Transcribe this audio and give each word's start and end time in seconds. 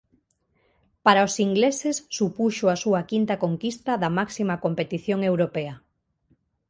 Para 1.05 1.25
os 1.27 1.35
ingleses 1.47 1.95
supuxo 2.17 2.65
a 2.69 2.75
súa 2.83 3.01
quinta 3.11 3.35
conquista 3.43 3.91
da 4.01 4.09
máxima 4.19 4.55
competición 4.65 5.19
europea. 5.31 5.73